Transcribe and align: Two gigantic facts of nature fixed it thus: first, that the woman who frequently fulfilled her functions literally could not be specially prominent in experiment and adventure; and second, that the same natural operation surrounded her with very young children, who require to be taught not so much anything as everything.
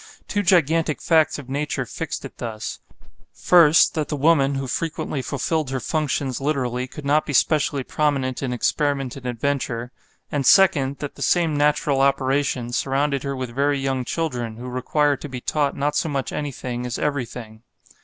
Two 0.27 0.41
gigantic 0.41 0.99
facts 0.99 1.37
of 1.37 1.47
nature 1.47 1.85
fixed 1.85 2.25
it 2.25 2.39
thus: 2.39 2.79
first, 3.31 3.93
that 3.93 4.07
the 4.07 4.15
woman 4.15 4.55
who 4.55 4.65
frequently 4.65 5.21
fulfilled 5.21 5.69
her 5.69 5.79
functions 5.79 6.41
literally 6.41 6.87
could 6.87 7.05
not 7.05 7.23
be 7.23 7.33
specially 7.33 7.83
prominent 7.83 8.41
in 8.41 8.51
experiment 8.51 9.15
and 9.15 9.27
adventure; 9.27 9.91
and 10.31 10.43
second, 10.47 10.97
that 10.97 11.13
the 11.13 11.21
same 11.21 11.55
natural 11.55 12.01
operation 12.01 12.71
surrounded 12.73 13.21
her 13.21 13.35
with 13.35 13.53
very 13.53 13.77
young 13.79 14.03
children, 14.03 14.57
who 14.57 14.67
require 14.69 15.15
to 15.15 15.29
be 15.29 15.39
taught 15.39 15.77
not 15.77 15.95
so 15.95 16.09
much 16.09 16.31
anything 16.31 16.83
as 16.83 16.97
everything. 16.97 17.61